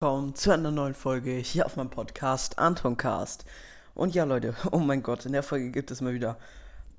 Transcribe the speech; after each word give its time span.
willkommen 0.00 0.36
zu 0.36 0.52
einer 0.52 0.70
neuen 0.70 0.94
Folge 0.94 1.32
hier 1.32 1.66
auf 1.66 1.74
meinem 1.74 1.90
Podcast 1.90 2.60
Antoncast. 2.60 3.44
Und 3.94 4.14
ja, 4.14 4.22
Leute, 4.22 4.54
oh 4.70 4.78
mein 4.78 5.02
Gott, 5.02 5.26
in 5.26 5.32
der 5.32 5.42
Folge 5.42 5.72
gibt 5.72 5.90
es 5.90 6.00
mal 6.00 6.14
wieder 6.14 6.38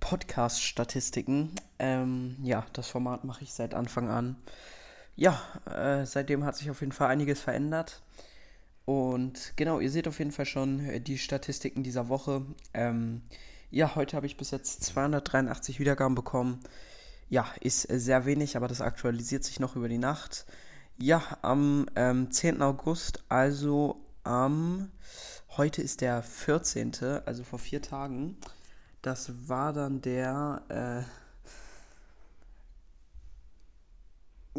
Podcast-Statistiken. 0.02 1.54
Ähm, 1.80 2.36
ja, 2.44 2.66
das 2.74 2.90
Format 2.90 3.24
mache 3.24 3.46
ich 3.46 3.54
seit 3.54 3.74
Anfang 3.74 4.10
an. 4.10 4.36
Ja, 5.16 5.42
äh, 5.74 6.06
seitdem 6.06 6.44
hat 6.44 6.58
sich 6.58 6.70
auf 6.70 6.82
jeden 6.82 6.92
Fall 6.92 7.08
einiges 7.08 7.40
verändert. 7.40 8.02
Und 8.84 9.54
genau, 9.56 9.80
ihr 9.80 9.92
seht 9.92 10.10
auf 10.10 10.20
jeden 10.20 10.34
Fall 10.34 10.46
schon 10.46 10.82
äh, 10.82 11.00
die 11.00 11.18
Statistiken 11.18 11.84
dieser 11.84 12.10
Woche. 12.10 12.46
Ähm, 12.74 13.22
ja, 13.72 13.96
heute 13.96 14.18
habe 14.18 14.26
ich 14.26 14.36
bis 14.36 14.52
jetzt 14.52 14.84
283 14.84 15.80
Wiedergaben 15.80 16.16
bekommen. 16.16 16.60
Ja, 17.30 17.48
ist 17.62 17.84
sehr 17.84 18.26
wenig, 18.26 18.58
aber 18.58 18.68
das 18.68 18.82
aktualisiert 18.82 19.46
sich 19.46 19.62
noch 19.62 19.78
über 19.78 19.88
die 19.88 20.00
Nacht. 20.00 20.46
Ja, 21.02 21.24
am 21.42 21.86
ähm, 21.96 22.30
10. 22.30 22.62
August, 22.62 23.24
also 23.30 24.02
am. 24.26 24.92
Heute 25.56 25.82
ist 25.82 26.02
der 26.02 26.22
14., 26.22 26.92
also 27.26 27.44
vor 27.46 27.58
vier 27.58 27.82
Tagen. 27.82 28.36
Das 29.02 29.48
war 29.48 29.72
dann 29.72 30.02
der. 30.02 30.62
Äh, 30.68 31.04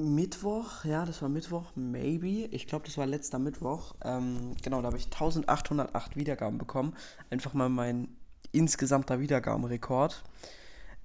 Mittwoch, 0.01 0.85
ja, 0.87 1.05
das 1.05 1.21
war 1.21 1.29
Mittwoch, 1.29 1.73
maybe. 1.75 2.47
Ich 2.53 2.67
glaube, 2.67 2.87
das 2.87 2.97
war 2.97 3.05
letzter 3.05 3.39
Mittwoch. 3.39 3.95
Ähm, 4.03 4.57
genau, 4.63 4.81
da 4.81 4.87
habe 4.87 4.97
ich 4.97 5.07
1808 5.07 6.17
Wiedergaben 6.17 6.57
bekommen. 6.57 6.97
Einfach 7.29 7.53
mal 7.53 7.69
mein 7.69 8.09
insgesamter 8.51 9.21
Wiedergabenrekord. 9.21 10.23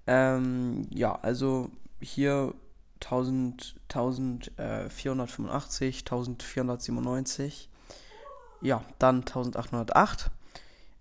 Ähm, 0.07 0.87
ja, 0.91 1.13
also 1.21 1.71
hier 1.99 2.53
1000, 3.01 3.75
1485, 3.89 5.99
1497, 5.99 7.69
ja, 8.61 8.83
dann 8.99 9.17
1808. 9.19 10.31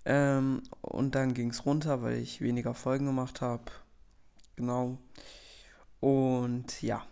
Ähm, 0.07 0.63
und 0.83 1.15
dann 1.15 1.33
ging 1.35 1.51
es 1.51 1.65
runter, 1.65 2.03
weil 2.03 2.19
ich 2.19 2.41
weniger 2.41 2.75
Folgen 2.75 3.07
gemacht 3.07 3.41
habe. 3.41 3.63
Genau. 4.57 4.99
Und 6.01 6.83
ja. 6.83 7.07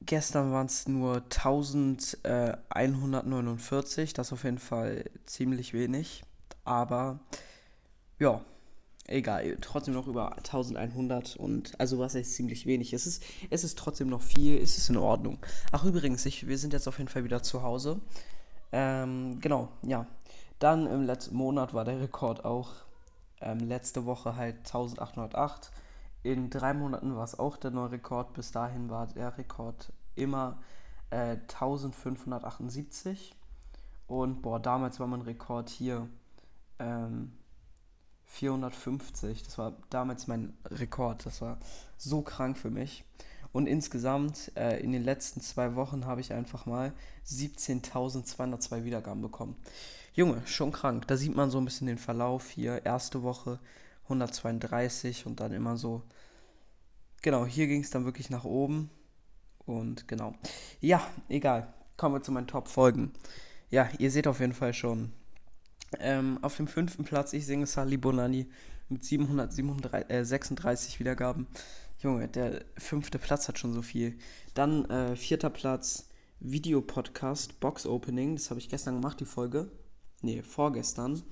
Gestern 0.00 0.52
waren 0.52 0.66
es 0.66 0.86
nur 0.86 1.16
1149, 1.16 4.12
das 4.12 4.28
ist 4.28 4.32
auf 4.32 4.44
jeden 4.44 4.58
Fall 4.58 5.10
ziemlich 5.24 5.72
wenig. 5.72 6.22
Aber 6.64 7.18
ja, 8.18 8.40
egal, 9.06 9.58
trotzdem 9.60 9.94
noch 9.94 10.06
über 10.06 10.36
1100 10.38 11.36
und 11.36 11.78
also 11.78 11.98
was 11.98 12.14
ist 12.14 12.34
ziemlich 12.34 12.66
wenig. 12.66 12.92
Es 12.92 13.06
ist, 13.06 13.22
es 13.50 13.64
ist 13.64 13.78
trotzdem 13.78 14.08
noch 14.08 14.22
viel, 14.22 14.60
es 14.60 14.78
ist 14.78 14.88
in 14.88 14.96
Ordnung. 14.96 15.38
Ach 15.72 15.84
übrigens, 15.84 16.24
ich, 16.26 16.46
wir 16.46 16.58
sind 16.58 16.72
jetzt 16.72 16.88
auf 16.88 16.98
jeden 16.98 17.10
Fall 17.10 17.24
wieder 17.24 17.42
zu 17.42 17.62
Hause. 17.62 18.00
Ähm, 18.72 19.40
genau, 19.40 19.68
ja. 19.82 20.06
Dann 20.58 20.86
im 20.86 21.02
letzten 21.02 21.36
Monat 21.36 21.74
war 21.74 21.84
der 21.84 22.00
Rekord 22.00 22.44
auch 22.44 22.72
ähm, 23.40 23.58
letzte 23.58 24.06
Woche 24.06 24.36
halt 24.36 24.56
1808. 24.58 25.70
In 26.22 26.48
drei 26.48 26.72
Monaten 26.72 27.14
war 27.16 27.24
es 27.24 27.38
auch 27.38 27.56
der 27.56 27.70
neue 27.70 27.92
Rekord. 27.92 28.32
Bis 28.32 28.52
dahin 28.52 28.88
war 28.88 29.06
der 29.08 29.36
Rekord 29.36 29.92
immer 30.14 30.58
äh, 31.10 31.36
1578. 31.36 33.34
Und 34.06 34.42
boah, 34.42 34.60
damals 34.60 35.00
war 35.00 35.06
mein 35.06 35.22
Rekord 35.22 35.68
hier 35.68 36.08
ähm, 36.78 37.32
450. 38.34 39.42
Das 39.44 39.58
war 39.58 39.74
damals 39.90 40.26
mein 40.26 40.54
Rekord. 40.66 41.24
Das 41.24 41.40
war 41.40 41.58
so 41.96 42.22
krank 42.22 42.58
für 42.58 42.70
mich. 42.70 43.04
Und 43.52 43.68
insgesamt 43.68 44.50
äh, 44.56 44.80
in 44.80 44.90
den 44.90 45.04
letzten 45.04 45.40
zwei 45.40 45.76
Wochen 45.76 46.06
habe 46.06 46.20
ich 46.20 46.32
einfach 46.32 46.66
mal 46.66 46.92
17.202 47.26 48.84
Wiedergaben 48.84 49.22
bekommen. 49.22 49.56
Junge, 50.12 50.42
schon 50.46 50.72
krank. 50.72 51.06
Da 51.06 51.16
sieht 51.16 51.36
man 51.36 51.50
so 51.50 51.58
ein 51.58 51.64
bisschen 51.64 51.86
den 51.86 51.98
Verlauf 51.98 52.50
hier. 52.50 52.84
Erste 52.84 53.22
Woche 53.22 53.60
132 54.04 55.26
und 55.26 55.38
dann 55.38 55.52
immer 55.52 55.76
so. 55.76 56.02
Genau, 57.22 57.46
hier 57.46 57.68
ging 57.68 57.82
es 57.82 57.90
dann 57.90 58.04
wirklich 58.04 58.30
nach 58.30 58.44
oben. 58.44 58.90
Und 59.64 60.08
genau. 60.08 60.34
Ja, 60.80 61.06
egal. 61.28 61.72
Kommen 61.96 62.16
wir 62.16 62.22
zu 62.22 62.32
meinen 62.32 62.48
Top-Folgen. 62.48 63.12
Ja, 63.70 63.88
ihr 63.98 64.10
seht 64.10 64.26
auf 64.26 64.40
jeden 64.40 64.52
Fall 64.52 64.74
schon, 64.74 65.12
ähm, 66.00 66.38
auf 66.42 66.56
dem 66.56 66.66
fünften 66.66 67.04
Platz, 67.04 67.32
ich 67.32 67.46
singe 67.46 67.66
Sali 67.66 67.96
Bonani 67.96 68.48
mit 68.88 69.04
736 69.04 70.94
äh, 70.94 70.98
Wiedergaben. 71.00 71.46
Junge, 71.98 72.28
der 72.28 72.64
fünfte 72.76 73.18
Platz 73.18 73.48
hat 73.48 73.58
schon 73.58 73.72
so 73.72 73.82
viel. 73.82 74.18
Dann 74.52 74.84
äh, 74.90 75.16
vierter 75.16 75.50
Platz, 75.50 76.08
Videopodcast, 76.40 77.60
Box 77.60 77.86
Opening. 77.86 78.36
Das 78.36 78.50
habe 78.50 78.60
ich 78.60 78.68
gestern 78.68 78.96
gemacht, 78.96 79.20
die 79.20 79.24
Folge. 79.24 79.70
Nee, 80.20 80.42
vorgestern. 80.42 81.22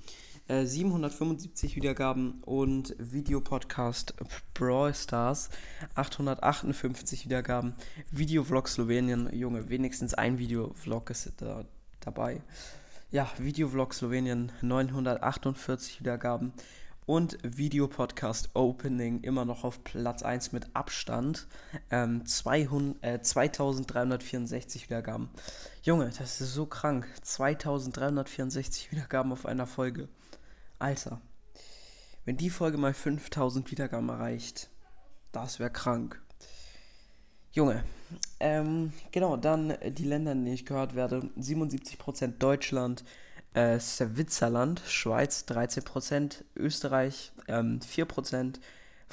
Äh, 0.47 0.65
775 0.65 1.75
Wiedergaben 1.75 2.41
und 2.41 2.95
Videopodcast 2.99 4.15
Brawl 4.53 4.93
Stars 4.93 5.49
858 5.95 7.25
Wiedergaben. 7.25 7.75
Videovlog 8.11 8.67
Slowenien, 8.67 9.29
Junge, 9.33 9.69
wenigstens 9.69 10.13
ein 10.13 10.39
Videovlog 10.39 11.09
ist 11.11 11.33
da 11.37 11.65
dabei 12.01 12.41
ja, 13.13 13.31
Videovlog 13.37 13.93
Slowenien 13.93 14.51
948 14.61 15.99
Wiedergaben 15.99 16.51
und 17.05 17.37
Videopodcast 17.43 18.49
Opening 18.55 19.21
immer 19.21 19.45
noch 19.45 19.63
auf 19.63 19.83
Platz 19.83 20.23
1 20.23 20.51
mit 20.51 20.75
Abstand. 20.75 21.45
Ähm, 21.91 22.25
200, 22.25 23.03
äh, 23.03 23.21
2364 23.21 24.89
Wiedergaben. 24.89 25.29
Junge, 25.83 26.11
das 26.17 26.41
ist 26.41 26.55
so 26.55 26.65
krank. 26.65 27.07
2364 27.21 28.91
Wiedergaben 28.91 29.31
auf 29.31 29.45
einer 29.45 29.67
Folge. 29.67 30.09
Alter. 30.79 31.21
Wenn 32.25 32.37
die 32.37 32.49
Folge 32.49 32.79
mal 32.79 32.95
5000 32.95 33.69
Wiedergaben 33.69 34.09
erreicht, 34.09 34.71
das 35.31 35.59
wäre 35.59 35.69
krank. 35.69 36.19
Junge, 37.53 37.83
ähm, 38.39 38.93
genau, 39.11 39.37
dann 39.37 39.75
die 39.87 40.05
Länder, 40.05 40.31
in 40.31 40.43
denen 40.43 40.55
ich 40.55 40.65
gehört 40.65 40.95
werde. 40.95 41.29
77% 41.39 42.39
Deutschland, 42.39 43.03
äh, 43.53 43.79
Switzerland, 43.79 44.81
Schweiz 44.87 45.45
13%, 45.47 46.43
Österreich 46.55 47.31
ähm, 47.47 47.79
4%, 47.79 48.55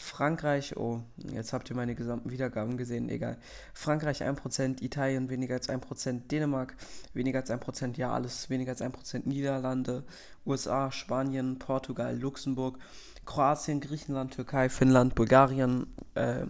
Frankreich, 0.00 0.76
oh, 0.76 1.02
jetzt 1.32 1.52
habt 1.52 1.68
ihr 1.70 1.76
meine 1.76 1.94
gesamten 1.94 2.30
Wiedergaben 2.30 2.76
gesehen, 2.76 3.08
egal. 3.08 3.36
Frankreich 3.74 4.22
1%, 4.22 4.82
Italien 4.82 5.28
weniger 5.28 5.54
als 5.54 5.68
1%, 5.68 6.28
Dänemark 6.28 6.74
weniger 7.12 7.40
als 7.40 7.50
1%, 7.50 7.96
ja, 7.96 8.12
alles 8.12 8.50
weniger 8.50 8.70
als 8.72 8.82
1%, 8.82 9.28
Niederlande, 9.28 10.04
USA, 10.46 10.90
Spanien, 10.90 11.58
Portugal, 11.58 12.16
Luxemburg, 12.16 12.78
Kroatien, 13.26 13.80
Griechenland, 13.80 14.34
Türkei, 14.34 14.68
Finnland, 14.68 15.14
Bulgarien, 15.14 15.86
äh, 16.14 16.46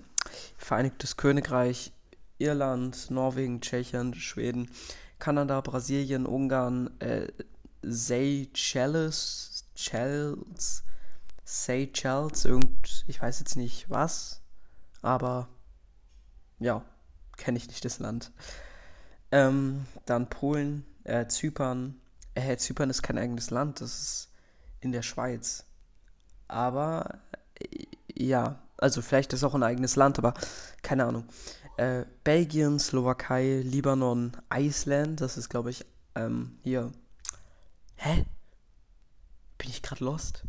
Vereinigtes 0.57 1.17
Königreich, 1.17 1.93
Irland, 2.39 3.11
Norwegen, 3.11 3.61
Tschechien, 3.61 4.15
Schweden, 4.15 4.71
Kanada, 5.19 5.61
Brasilien, 5.61 6.27
Ungarn, 6.27 6.91
äh, 7.01 7.29
Seychelles, 7.83 9.65
Chels, 9.75 10.85
Seychelles, 11.51 12.45
irgend, 12.45 13.05
ich 13.09 13.21
weiß 13.21 13.41
jetzt 13.41 13.57
nicht 13.57 13.91
was, 13.91 14.41
aber 15.03 15.49
ja, 16.61 16.85
kenne 17.37 17.59
ich 17.59 17.67
nicht 17.67 17.85
das 17.85 17.99
Land. 17.99 18.31
Ähm, 19.33 19.85
dann 20.07 20.31
Polen, 20.31 20.87
äh, 21.03 21.27
Zypern. 21.27 22.01
Äh, 22.35 22.57
Zypern 22.57 22.89
ist 22.89 23.03
kein 23.03 23.19
eigenes 23.19 23.51
Land, 23.51 23.81
das 23.81 24.01
ist 24.01 24.29
in 24.79 24.93
der 24.93 25.03
Schweiz. 25.03 25.65
Aber 26.47 27.19
äh, 27.57 27.85
ja, 28.15 28.63
also 28.77 29.03
vielleicht 29.03 29.33
ist 29.33 29.43
auch 29.43 29.57
ein 29.57 29.65
eigenes 29.65 29.97
Land, 29.97 30.19
aber 30.19 30.35
keine 30.83 31.05
Ahnung. 31.05 31.27
Äh, 31.79 32.05
Belgien, 32.23 32.79
Slowakei, 32.79 33.61
Libanon, 33.65 34.37
Island, 34.55 35.21
das 35.21 35.37
ist 35.37 35.49
glaube 35.49 35.71
ich 35.71 35.85
ähm, 36.15 36.61
hier. 36.63 36.93
Hä? 37.97 38.25
Bin 39.59 39.69
ich 39.69 39.83
gerade 39.83 40.05
lost? 40.05 40.45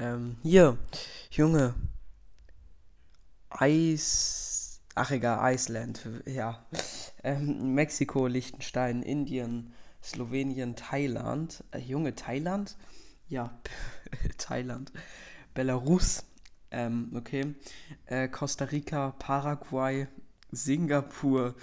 Ähm, 0.00 0.38
hier, 0.42 0.78
Junge. 1.30 1.74
Eis. 3.50 4.80
Ach 4.94 5.10
egal, 5.10 5.54
Island, 5.54 6.00
ja. 6.24 6.64
Ähm, 7.22 7.74
Mexiko, 7.74 8.26
Liechtenstein, 8.26 9.02
Indien, 9.02 9.74
Slowenien, 10.02 10.74
Thailand. 10.74 11.62
Äh, 11.70 11.80
Junge, 11.80 12.14
Thailand? 12.14 12.78
Ja, 13.28 13.60
Thailand. 14.38 14.90
Belarus, 15.52 16.24
ähm, 16.70 17.12
okay. 17.14 17.54
Äh, 18.06 18.28
Costa 18.28 18.64
Rica, 18.64 19.14
Paraguay, 19.18 20.08
Singapur, 20.50 21.54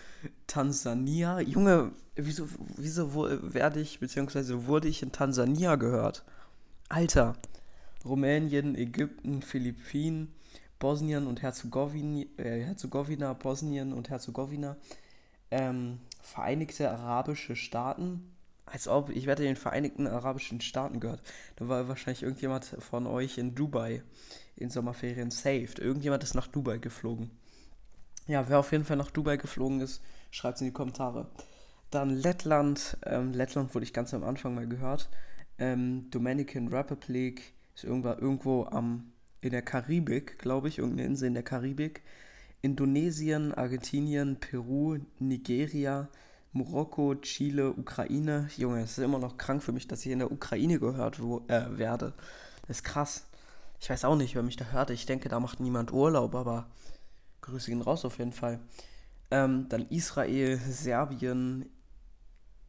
Tansania. 0.46 1.40
Junge, 1.40 1.92
wieso, 2.16 2.48
wieso 2.76 3.16
werde 3.54 3.80
ich, 3.80 4.00
beziehungsweise 4.00 4.68
wurde 4.68 4.88
ich 4.88 5.02
in 5.02 5.12
Tansania 5.12 5.76
gehört? 5.76 6.24
Alter. 6.88 7.36
Rumänien, 8.06 8.76
Ägypten, 8.76 9.42
Philippinen, 9.42 10.34
Bosnien 10.80 11.28
und 11.28 11.42
Herzegowina, 11.42 12.26
äh, 12.38 12.64
Herzegowina, 12.64 13.34
Bosnien 13.34 13.94
und 13.94 14.10
Herzegowina, 14.10 14.78
ähm, 15.52 16.00
Vereinigte 16.22 16.92
Arabische 16.92 17.56
Staaten. 17.56 18.34
Als 18.66 18.90
ob, 18.90 19.10
ich 19.10 19.26
werde 19.28 19.44
den 19.44 19.56
Vereinigten 19.56 20.08
Arabischen 20.08 20.60
Staaten 20.60 21.00
gehört. 21.00 21.22
Da 21.56 21.70
war 21.70 21.88
wahrscheinlich 21.88 22.24
irgendjemand 22.24 22.66
von 22.66 23.08
euch 23.08 23.38
in 23.38 23.56
Dubai 23.56 24.04
in 24.58 24.70
Sommerferien 24.70 25.32
saved. 25.32 25.80
Irgendjemand 25.80 26.24
ist 26.24 26.36
nach 26.36 26.48
Dubai 26.48 26.78
geflogen. 26.78 27.32
Ja, 28.28 28.50
wer 28.50 28.60
auf 28.60 28.74
jeden 28.74 28.84
Fall 28.84 28.98
nach 28.98 29.12
Dubai 29.12 29.38
geflogen 29.38 29.80
ist, 29.80 30.02
schreibt 30.32 30.56
es 30.56 30.62
in 30.62 30.68
die 30.68 30.74
Kommentare. 30.74 31.30
Dann 31.92 32.10
Lettland. 32.10 32.98
Ähm, 33.06 33.32
Lettland 33.32 33.74
wurde 33.74 33.86
ich 33.86 33.94
ganz 33.94 34.14
am 34.14 34.26
Anfang 34.26 34.54
mal 34.54 34.68
gehört. 34.68 35.10
Ähm, 35.58 36.10
Dominican 36.12 36.68
Republic 36.68 37.54
ist 37.78 37.84
irgendwo, 37.84 38.66
am, 38.66 39.12
in 39.42 39.52
der 39.52 39.62
Karibik, 39.62 40.40
glaube 40.40 40.68
ich, 40.68 40.80
irgendeine 40.80 41.08
Insel 41.08 41.28
in 41.28 41.34
der 41.36 41.44
Karibik. 41.44 42.02
Indonesien, 42.64 43.54
Argentinien, 43.54 44.40
Peru, 44.40 44.98
Nigeria, 45.20 46.10
Marokko, 46.54 47.14
Chile, 47.16 47.70
Ukraine. 47.70 48.50
Junge, 48.58 48.82
es 48.82 48.98
ist 48.98 49.04
immer 49.04 49.20
noch 49.20 49.38
krank 49.38 49.62
für 49.62 49.74
mich, 49.74 49.88
dass 49.88 50.04
ich 50.06 50.12
in 50.12 50.20
der 50.20 50.32
Ukraine 50.32 50.80
gehört 50.80 51.22
wo, 51.22 51.46
äh, 51.50 51.78
werde. 51.78 52.14
Das 52.68 52.78
ist 52.78 52.84
krass. 52.84 53.28
Ich 53.80 53.92
weiß 53.92 54.06
auch 54.06 54.16
nicht, 54.16 54.34
wer 54.34 54.42
mich 54.42 54.56
da 54.56 54.66
hört. 54.72 54.90
Ich 54.90 55.06
denke, 55.06 55.30
da 55.30 55.40
macht 55.40 55.60
niemand 55.60 55.94
Urlaub, 55.94 56.34
aber 56.34 56.66
Grüße 57.42 57.70
gehen 57.70 57.82
raus 57.82 58.06
auf 58.06 58.18
jeden 58.18 58.34
Fall. 58.34 58.60
Ähm, 59.30 59.70
dann 59.70 59.88
Israel, 59.90 60.58
Serbien, 60.58 61.70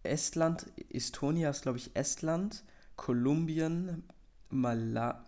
Estland, 0.03 0.67
Estonia 0.91 1.49
ist 1.49 1.63
glaube 1.63 1.79
ich 1.79 1.97
Estland, 1.97 2.63
Kolumbien, 2.97 4.05
Mala 4.51 5.25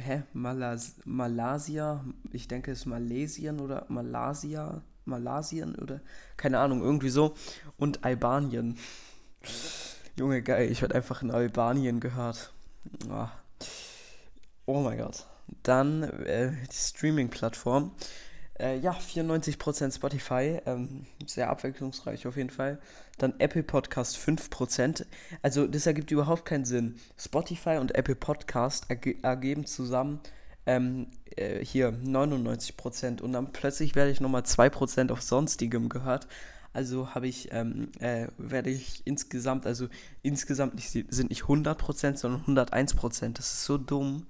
hä? 0.00 0.22
Malas 0.32 0.96
Malaysia, 1.04 2.04
ich 2.32 2.48
denke 2.48 2.72
es 2.72 2.80
ist 2.80 2.86
Malesien 2.86 3.60
oder 3.60 3.86
Malaysia, 3.88 4.82
Malasien 5.04 5.74
oder 5.76 6.00
keine 6.36 6.58
Ahnung, 6.58 6.82
irgendwie 6.82 7.10
so. 7.10 7.34
Und 7.76 8.04
Albanien. 8.04 8.76
Junge, 10.16 10.42
geil, 10.42 10.70
ich 10.70 10.82
werde 10.82 10.94
einfach 10.94 11.22
in 11.22 11.30
Albanien 11.30 12.00
gehört. 12.00 12.52
Oh, 13.10 13.28
oh 14.66 14.80
mein 14.80 14.98
Gott. 14.98 15.26
Dann 15.62 16.02
äh, 16.02 16.52
die 16.70 16.76
Streaming-Plattform. 16.76 17.92
Äh, 18.60 18.78
ja, 18.78 18.92
94% 18.92 19.94
Spotify, 19.94 20.60
ähm, 20.66 21.06
sehr 21.26 21.48
abwechslungsreich 21.50 22.26
auf 22.26 22.36
jeden 22.36 22.50
Fall. 22.50 22.78
Dann 23.18 23.34
Apple 23.38 23.62
Podcast 23.62 24.16
5%. 24.16 25.06
Also 25.42 25.66
das 25.66 25.86
ergibt 25.86 26.10
überhaupt 26.10 26.44
keinen 26.44 26.64
Sinn. 26.64 26.96
Spotify 27.16 27.78
und 27.80 27.94
Apple 27.94 28.16
Podcast 28.16 28.86
erge 28.88 29.16
ergeben 29.22 29.66
zusammen 29.66 30.20
ähm, 30.66 31.06
äh, 31.36 31.64
hier 31.64 31.92
99% 31.92 33.20
und 33.22 33.32
dann 33.32 33.52
plötzlich 33.52 33.94
werde 33.94 34.10
ich 34.10 34.20
nochmal 34.20 34.42
2% 34.42 35.10
auf 35.10 35.22
sonstigem 35.22 35.88
gehört. 35.88 36.26
Also 36.72 37.14
habe 37.14 37.26
ich, 37.26 37.48
ähm, 37.52 37.90
äh, 37.98 38.28
werde 38.38 38.70
ich 38.70 39.02
insgesamt, 39.04 39.66
also 39.66 39.88
insgesamt 40.22 40.74
nicht, 40.74 40.90
sind 40.90 41.30
nicht 41.30 41.42
100%, 41.42 42.16
sondern 42.16 42.44
101%. 42.46 43.32
Das 43.32 43.52
ist 43.52 43.64
so 43.64 43.76
dumm. 43.78 44.26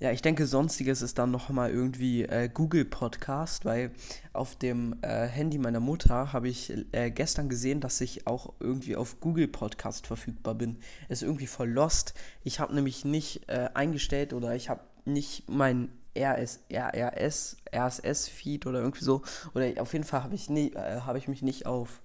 Ja, 0.00 0.10
ich 0.10 0.22
denke, 0.22 0.46
sonstiges 0.46 1.02
ist 1.02 1.18
dann 1.18 1.30
nochmal 1.30 1.70
irgendwie 1.70 2.24
äh, 2.24 2.50
Google 2.52 2.84
Podcast, 2.84 3.64
weil 3.64 3.92
auf 4.32 4.56
dem 4.56 4.96
äh, 5.02 5.26
Handy 5.26 5.56
meiner 5.56 5.78
Mutter 5.78 6.32
habe 6.32 6.48
ich 6.48 6.72
äh, 6.92 7.12
gestern 7.12 7.48
gesehen, 7.48 7.80
dass 7.80 8.00
ich 8.00 8.26
auch 8.26 8.54
irgendwie 8.58 8.96
auf 8.96 9.20
Google 9.20 9.46
Podcast 9.46 10.08
verfügbar 10.08 10.56
bin. 10.56 10.78
Ist 11.08 11.22
irgendwie 11.22 11.46
voll 11.46 11.70
lost. 11.70 12.14
Ich 12.42 12.58
habe 12.58 12.74
nämlich 12.74 13.04
nicht 13.04 13.48
äh, 13.48 13.68
eingestellt 13.74 14.32
oder 14.32 14.56
ich 14.56 14.68
habe 14.68 14.80
nicht 15.04 15.48
mein 15.48 15.90
RS, 16.18 16.64
RRS, 16.72 17.56
RSS-Feed 17.72 18.66
oder 18.66 18.80
irgendwie 18.80 19.04
so. 19.04 19.22
Oder 19.54 19.80
auf 19.80 19.92
jeden 19.92 20.04
Fall 20.04 20.24
habe 20.24 20.34
ich, 20.34 20.50
nie, 20.50 20.72
äh, 20.72 21.02
hab 21.02 21.14
ich 21.14 21.28
mich 21.28 21.40
nicht 21.40 21.66
auf 21.66 22.00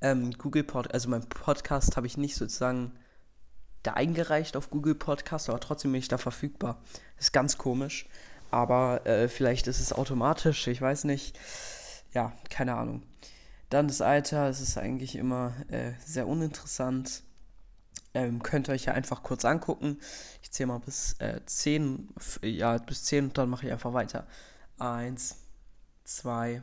ähm, 0.00 0.32
Google 0.32 0.64
Podcast, 0.64 0.94
also 0.94 1.10
mein 1.10 1.28
Podcast 1.28 1.98
habe 1.98 2.06
ich 2.06 2.16
nicht 2.16 2.34
sozusagen 2.34 2.92
da 3.86 3.94
eingereicht 3.94 4.56
auf 4.56 4.70
Google 4.70 4.94
Podcast, 4.94 5.48
aber 5.48 5.60
trotzdem 5.60 5.92
bin 5.92 6.00
ich 6.00 6.08
da 6.08 6.18
verfügbar. 6.18 6.82
Ist 7.18 7.32
ganz 7.32 7.58
komisch. 7.58 8.08
Aber 8.50 9.06
äh, 9.06 9.28
vielleicht 9.28 9.66
ist 9.66 9.80
es 9.80 9.92
automatisch, 9.92 10.66
ich 10.68 10.80
weiß 10.80 11.04
nicht. 11.04 11.38
Ja, 12.12 12.32
keine 12.48 12.74
Ahnung. 12.74 13.02
Dann 13.70 13.88
das 13.88 14.00
Alter, 14.00 14.48
es 14.48 14.60
ist 14.60 14.78
eigentlich 14.78 15.16
immer 15.16 15.54
äh, 15.68 15.92
sehr 16.04 16.28
uninteressant. 16.28 17.22
Ähm, 18.14 18.42
könnt 18.42 18.68
ihr 18.68 18.72
euch 18.72 18.86
ja 18.86 18.94
einfach 18.94 19.22
kurz 19.22 19.44
angucken. 19.44 19.98
Ich 20.42 20.50
zähle 20.52 20.68
mal 20.68 20.78
bis 20.78 21.14
äh, 21.18 21.40
10, 21.44 22.08
ja, 22.42 22.78
bis 22.78 23.04
10 23.04 23.26
und 23.26 23.38
dann 23.38 23.50
mache 23.50 23.66
ich 23.66 23.72
einfach 23.72 23.92
weiter. 23.92 24.26
1, 24.78 25.36
2, 26.04 26.62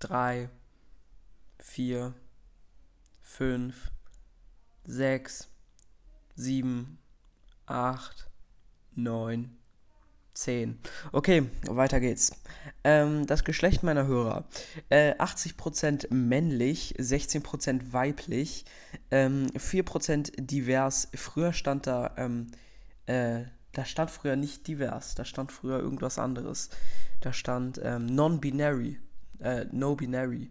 3, 0.00 0.48
4, 1.58 2.14
5, 3.22 3.90
6, 4.86 5.48
7, 6.40 6.98
8, 7.66 8.30
9, 8.96 9.56
10. 10.32 10.78
Okay, 11.12 11.42
weiter 11.66 12.00
geht's. 12.00 12.32
Ähm, 12.82 13.26
das 13.26 13.44
Geschlecht 13.44 13.82
meiner 13.82 14.06
Hörer. 14.06 14.46
Äh, 14.88 15.14
80% 15.16 16.12
männlich, 16.12 16.94
16% 16.98 17.92
weiblich, 17.92 18.64
ähm, 19.10 19.48
4% 19.56 20.32
divers. 20.38 21.08
Früher 21.14 21.52
stand 21.52 21.86
da, 21.86 22.14
ähm, 22.16 22.46
äh, 23.04 23.42
da 23.72 23.84
stand 23.84 24.10
früher 24.10 24.36
nicht 24.36 24.66
divers, 24.66 25.14
da 25.14 25.26
stand 25.26 25.52
früher 25.52 25.78
irgendwas 25.78 26.18
anderes. 26.18 26.70
Da 27.20 27.34
stand 27.34 27.78
ähm, 27.84 28.06
non-binary, 28.06 28.98
äh, 29.40 29.66
no-binary 29.72 30.50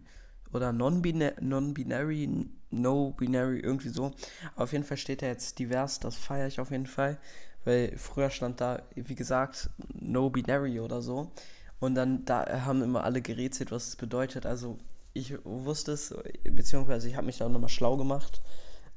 oder 0.53 0.71
non-binary, 0.71 1.33
non-binary, 1.41 2.49
no-binary, 2.71 3.59
irgendwie 3.59 3.89
so. 3.89 4.11
Aber 4.55 4.63
auf 4.63 4.71
jeden 4.71 4.83
Fall 4.83 4.97
steht 4.97 5.21
da 5.21 5.27
jetzt 5.27 5.59
divers, 5.59 5.99
das 5.99 6.15
feiere 6.15 6.47
ich 6.47 6.59
auf 6.59 6.71
jeden 6.71 6.85
Fall, 6.85 7.17
weil 7.65 7.97
früher 7.97 8.29
stand 8.29 8.61
da, 8.61 8.81
wie 8.95 9.15
gesagt, 9.15 9.69
no-binary 9.99 10.79
oder 10.79 11.01
so. 11.01 11.31
Und 11.79 11.95
dann 11.95 12.25
da 12.25 12.65
haben 12.65 12.81
immer 12.83 13.03
alle 13.03 13.21
gerätselt, 13.21 13.71
was 13.71 13.87
es 13.87 13.95
bedeutet. 13.95 14.45
Also 14.45 14.77
ich 15.13 15.33
wusste 15.43 15.93
es, 15.93 16.13
beziehungsweise 16.43 17.07
ich 17.07 17.15
habe 17.15 17.25
mich 17.25 17.37
da 17.37 17.47
nochmal 17.47 17.69
schlau 17.69 17.97
gemacht. 17.97 18.41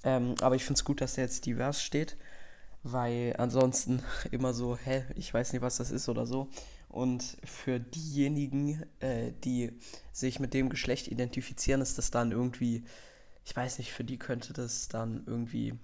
Ähm, 0.04 0.34
aber 0.40 0.56
ich 0.56 0.64
finde 0.64 0.78
es 0.78 0.84
gut, 0.84 1.00
dass 1.00 1.14
da 1.14 1.22
jetzt 1.22 1.46
divers 1.46 1.82
steht, 1.82 2.16
weil 2.82 3.34
ansonsten 3.38 4.02
immer 4.30 4.52
so, 4.52 4.76
hä, 4.76 5.04
ich 5.14 5.32
weiß 5.32 5.52
nicht, 5.52 5.62
was 5.62 5.76
das 5.76 5.90
ist 5.90 6.08
oder 6.08 6.26
so. 6.26 6.48
Und 6.88 7.38
für 7.44 7.80
diejenigen, 7.80 8.82
äh, 9.00 9.32
die 9.44 9.72
sich 10.12 10.40
mit 10.40 10.52
dem 10.52 10.68
Geschlecht 10.68 11.08
identifizieren, 11.08 11.80
ist 11.80 11.96
das 11.96 12.10
dann 12.10 12.32
irgendwie, 12.32 12.84
ich 13.44 13.56
weiß 13.56 13.78
nicht, 13.78 13.92
für 13.92 14.04
die 14.04 14.18
könnte 14.18 14.52
das 14.52 14.88
dann 14.88 15.24
irgendwie 15.26 15.74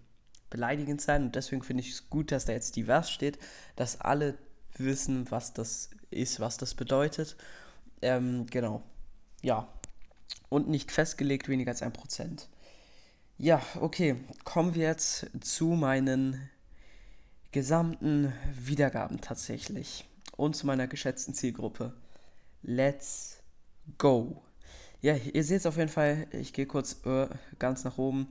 beleidigend 0.50 1.00
sein. 1.00 1.24
Und 1.24 1.34
deswegen 1.34 1.62
finde 1.62 1.82
ich 1.82 1.90
es 1.90 2.10
gut, 2.10 2.32
dass 2.32 2.44
da 2.44 2.52
jetzt 2.52 2.76
divers 2.76 3.10
steht, 3.10 3.38
dass 3.76 4.00
alle 4.00 4.38
wissen, 4.76 5.30
was 5.30 5.52
das 5.52 5.90
ist, 6.10 6.40
was 6.40 6.56
das 6.56 6.74
bedeutet. 6.74 7.36
Ähm, 8.02 8.46
genau. 8.46 8.82
Ja. 9.42 9.68
Und 10.48 10.68
nicht 10.68 10.92
festgelegt, 10.92 11.48
weniger 11.48 11.72
als 11.72 11.82
ein 11.82 11.92
Prozent. 11.92 12.48
Ja, 13.36 13.62
okay. 13.80 14.16
Kommen 14.44 14.74
wir 14.74 14.86
jetzt 14.86 15.26
zu 15.40 15.68
meinen 15.68 16.50
gesamten 17.52 18.32
Wiedergaben 18.54 19.20
tatsächlich 19.20 20.06
und 20.36 20.54
zu 20.54 20.66
meiner 20.66 20.86
geschätzten 20.86 21.34
Zielgruppe. 21.34 21.92
Let's 22.62 23.42
go. 23.98 24.42
Ja, 25.00 25.14
ihr 25.14 25.44
seht 25.44 25.60
es 25.60 25.66
auf 25.66 25.76
jeden 25.76 25.90
Fall. 25.90 26.26
Ich 26.32 26.52
gehe 26.52 26.66
kurz 26.66 26.96
äh, 27.04 27.28
ganz 27.58 27.84
nach 27.84 27.98
oben. 27.98 28.26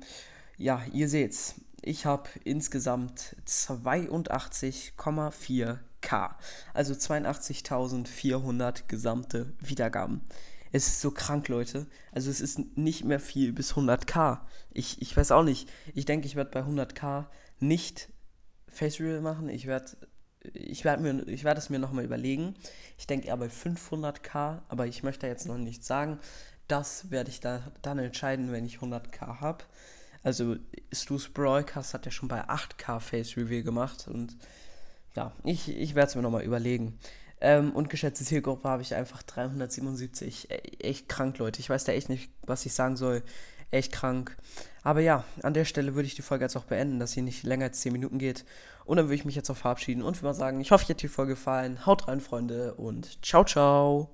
Ja, 0.58 0.84
ihr 0.92 1.08
seht's. 1.08 1.56
Ich 1.82 2.06
habe 2.06 2.28
insgesamt 2.44 3.38
82,4k. 3.48 6.32
Also 6.74 6.94
82.400 6.94 8.88
gesamte 8.88 9.54
Wiedergaben. 9.62 10.20
Es 10.74 10.88
ist 10.88 11.00
so 11.00 11.12
krank, 11.12 11.48
Leute. 11.48 11.88
Also 12.12 12.30
es 12.30 12.42
ist 12.42 12.60
nicht 12.78 13.06
mehr 13.06 13.22
viel 13.22 13.54
bis 13.54 13.76
100k. 13.76 14.42
Ich, 14.74 15.02
ich 15.02 15.16
weiß 15.16 15.32
auch 15.32 15.44
nicht. 15.44 15.70
Ich 15.96 16.04
denke, 16.04 16.28
ich 16.28 16.36
werde 16.36 16.52
bei 16.52 16.60
100k 16.62 17.28
nicht 17.60 18.10
Face 18.68 19.00
Real 19.00 19.22
machen. 19.22 19.48
Ich 19.48 19.68
werde 19.68 19.96
ich 20.54 20.86
werde 20.86 21.02
mir, 21.02 21.28
ich 21.28 21.46
es 21.46 21.70
mir 21.70 21.80
nochmal 21.80 22.06
überlegen. 22.06 22.56
Ich 22.98 23.08
denke 23.08 23.28
eher 23.28 23.38
bei 23.38 23.48
500k, 23.48 24.62
aber 24.68 24.88
ich 24.88 25.04
möchte 25.04 25.28
jetzt 25.28 25.48
noch 25.48 25.58
nichts 25.58 25.88
sagen. 25.88 26.20
Das 26.68 27.12
werde 27.12 27.30
ich 27.30 27.40
da, 27.40 27.62
dann 27.82 28.00
entscheiden, 28.00 28.52
wenn 28.52 28.66
ich 28.66 28.78
100k 28.78 29.40
habe. 29.40 29.64
Also 30.24 30.58
Stu's 30.92 31.30
Broadcast 31.30 31.94
hat 31.94 32.06
ja 32.06 32.12
schon 32.12 32.28
bei 32.28 32.44
8k 32.44 33.00
Face 33.00 33.38
Reveal 33.38 33.64
gemacht 33.64 34.08
und 34.08 34.36
ja, 35.16 35.32
ich, 35.44 35.70
ich 35.70 35.96
werde 35.96 36.10
es 36.10 36.16
mir 36.16 36.22
nochmal 36.22 36.44
überlegen. 36.44 37.00
Ähm, 37.40 37.72
und 37.72 37.90
geschätzte 37.90 38.26
Zielgruppe 38.26 38.68
habe 38.68 38.82
ich 38.82 38.96
einfach 38.96 39.24
377. 39.24 40.50
E 40.50 40.56
echt 40.80 41.10
krank, 41.10 41.38
Leute. 41.38 41.60
Ich 41.60 41.70
weiß 41.70 41.84
da 41.84 41.92
echt 41.92 42.10
nicht, 42.10 42.32
was 42.44 42.66
ich 42.66 42.74
sagen 42.74 42.98
soll. 42.98 43.24
Echt 43.70 43.92
krank. 43.92 44.38
Aber 44.84 45.02
ja, 45.02 45.24
an 45.44 45.54
der 45.54 45.66
Stelle 45.66 45.96
würde 45.96 46.08
ich 46.08 46.16
die 46.16 46.22
Folge 46.22 46.46
jetzt 46.46 46.56
auch 46.56 46.64
beenden, 46.64 47.00
dass 47.00 47.12
sie 47.12 47.22
nicht 47.22 47.44
länger 47.44 47.66
als 47.66 47.82
10 47.82 47.94
Minuten 47.94 48.20
geht. 48.20 48.46
Und 48.86 48.98
dann 48.98 49.08
würde 49.08 49.16
ich 49.16 49.26
mich 49.26 49.36
jetzt 49.36 49.50
auch 49.50 49.58
verabschieden 49.58 50.02
und 50.02 50.16
würde 50.18 50.28
mal 50.28 50.34
sagen, 50.34 50.62
ich 50.62 50.72
hoffe, 50.72 50.86
euch 50.86 50.90
hat 50.90 51.02
die 51.02 51.08
Folge 51.08 51.34
gefallen. 51.34 51.86
Haut 51.86 52.08
rein, 52.08 52.22
Freunde, 52.22 52.76
und 52.76 53.24
ciao, 53.26 53.44
ciao. 53.44 54.06